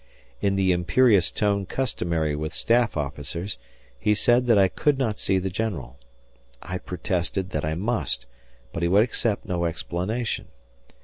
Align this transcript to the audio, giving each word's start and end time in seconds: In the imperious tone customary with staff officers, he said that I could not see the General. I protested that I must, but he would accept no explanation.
In 0.41 0.55
the 0.55 0.71
imperious 0.71 1.31
tone 1.31 1.67
customary 1.67 2.35
with 2.35 2.55
staff 2.55 2.97
officers, 2.97 3.59
he 3.99 4.15
said 4.15 4.47
that 4.47 4.57
I 4.57 4.67
could 4.67 4.97
not 4.97 5.19
see 5.19 5.37
the 5.37 5.51
General. 5.51 5.99
I 6.59 6.79
protested 6.79 7.51
that 7.51 7.63
I 7.63 7.75
must, 7.75 8.25
but 8.73 8.81
he 8.81 8.89
would 8.89 9.03
accept 9.03 9.45
no 9.45 9.65
explanation. 9.65 10.47